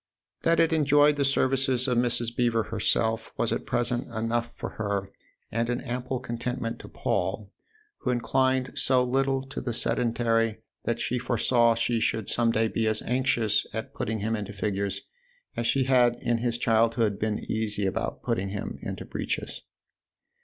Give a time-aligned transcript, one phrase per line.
[0.41, 2.35] That it enjoyed the services of Mrs.
[2.35, 5.13] Beever herself was at present enough for her 4 THE OTHER HOUSE
[5.51, 7.51] and an ample contentment to Paul,
[7.99, 12.87] who inclined so little to the sedentary that she foresaw she should some day be
[12.87, 15.01] as anxious at putting him into figures
[15.55, 19.61] as she had in his childhood been easy about putting him into breeches.